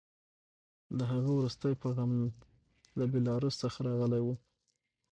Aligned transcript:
د 0.97 0.99
هغه 1.11 1.31
وروستی 1.37 1.73
پیغام 1.83 2.11
له 2.99 3.05
بیلاروس 3.13 3.55
څخه 3.63 3.77
راغلی 3.87 4.21
و 4.23 4.27